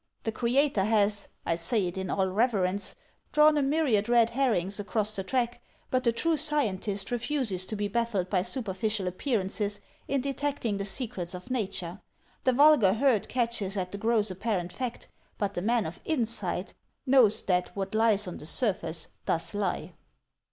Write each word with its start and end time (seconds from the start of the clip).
The 0.23 0.31
Creator 0.31 0.85
has— 0.85 1.27
I 1.45 1.55
say 1.55 1.85
it 1.85 1.95
in 1.95 2.09
all 2.09 2.27
reverence— 2.31 2.95
drawn 3.33 3.55
a 3.55 3.61
myriad 3.61 4.09
red 4.09 4.31
herrings 4.31 4.79
across 4.79 5.15
the 5.15 5.23
track, 5.23 5.61
but 5.91 6.03
the 6.03 6.11
true 6.11 6.37
scientist 6.37 7.11
refuses 7.11 7.67
to 7.67 7.75
be 7.75 7.87
baffled 7.87 8.27
by 8.27 8.41
superficial 8.41 9.07
appearances 9.07 9.79
in 10.07 10.19
detecting 10.21 10.79
the 10.79 10.85
secrets 10.85 11.35
of 11.35 11.51
Nature. 11.51 12.01
The 12.45 12.53
vulgar 12.53 12.93
herd 12.93 13.29
catches 13.29 13.77
at 13.77 13.91
the 13.91 13.99
gross 13.99 14.31
apparent 14.31 14.73
fact, 14.73 15.07
but 15.37 15.53
the 15.53 15.61
man 15.61 15.85
of 15.85 15.99
insight 16.03 16.73
knows 17.05 17.43
that 17.43 17.69
what 17.75 17.93
lies 17.93 18.27
on 18.27 18.37
the 18.37 18.47
surface 18.47 19.07
does 19.27 19.53
lie." 19.53 19.93